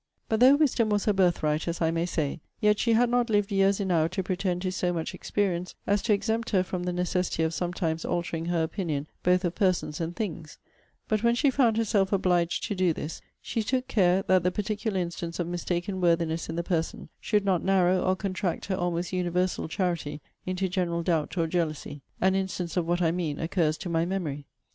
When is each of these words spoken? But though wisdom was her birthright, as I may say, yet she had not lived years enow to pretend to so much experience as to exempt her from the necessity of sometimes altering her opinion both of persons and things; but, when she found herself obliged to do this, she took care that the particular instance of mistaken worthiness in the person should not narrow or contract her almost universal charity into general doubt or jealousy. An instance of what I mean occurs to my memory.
But 0.27 0.39
though 0.39 0.55
wisdom 0.55 0.89
was 0.89 1.05
her 1.05 1.13
birthright, 1.13 1.67
as 1.67 1.79
I 1.79 1.91
may 1.91 2.07
say, 2.07 2.41
yet 2.59 2.79
she 2.79 2.93
had 2.93 3.07
not 3.07 3.29
lived 3.29 3.51
years 3.51 3.79
enow 3.79 4.07
to 4.07 4.23
pretend 4.23 4.63
to 4.63 4.71
so 4.71 4.91
much 4.91 5.13
experience 5.13 5.75
as 5.85 6.01
to 6.01 6.11
exempt 6.13 6.49
her 6.49 6.63
from 6.63 6.85
the 6.85 6.91
necessity 6.91 7.43
of 7.43 7.53
sometimes 7.53 8.03
altering 8.03 8.45
her 8.45 8.63
opinion 8.63 9.05
both 9.21 9.45
of 9.45 9.53
persons 9.53 10.01
and 10.01 10.15
things; 10.15 10.57
but, 11.07 11.21
when 11.21 11.35
she 11.35 11.51
found 11.51 11.77
herself 11.77 12.11
obliged 12.11 12.63
to 12.63 12.73
do 12.73 12.93
this, 12.93 13.21
she 13.43 13.61
took 13.61 13.87
care 13.87 14.23
that 14.25 14.41
the 14.41 14.49
particular 14.49 14.99
instance 14.99 15.37
of 15.39 15.45
mistaken 15.45 16.01
worthiness 16.01 16.49
in 16.49 16.55
the 16.55 16.63
person 16.63 17.09
should 17.19 17.45
not 17.45 17.63
narrow 17.63 18.01
or 18.03 18.15
contract 18.15 18.65
her 18.65 18.75
almost 18.75 19.13
universal 19.13 19.67
charity 19.67 20.19
into 20.47 20.67
general 20.67 21.03
doubt 21.03 21.37
or 21.37 21.45
jealousy. 21.45 22.01
An 22.19 22.33
instance 22.33 22.75
of 22.75 22.87
what 22.87 23.03
I 23.03 23.11
mean 23.11 23.39
occurs 23.39 23.77
to 23.77 23.87
my 23.87 24.05
memory. 24.05 24.47